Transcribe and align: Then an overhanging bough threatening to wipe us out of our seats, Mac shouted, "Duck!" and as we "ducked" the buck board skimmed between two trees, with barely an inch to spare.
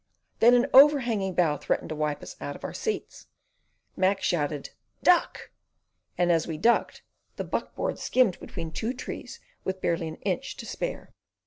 Then 0.39 0.55
an 0.55 0.65
overhanging 0.73 1.35
bough 1.35 1.57
threatening 1.57 1.89
to 1.89 1.95
wipe 1.95 2.23
us 2.23 2.35
out 2.41 2.55
of 2.55 2.63
our 2.63 2.73
seats, 2.73 3.27
Mac 3.95 4.19
shouted, 4.23 4.71
"Duck!" 5.03 5.51
and 6.17 6.31
as 6.31 6.47
we 6.47 6.57
"ducked" 6.57 7.03
the 7.35 7.43
buck 7.43 7.75
board 7.75 7.99
skimmed 7.99 8.39
between 8.39 8.71
two 8.71 8.95
trees, 8.95 9.39
with 9.63 9.79
barely 9.79 10.07
an 10.07 10.15
inch 10.23 10.57
to 10.57 10.65
spare. 10.65 11.13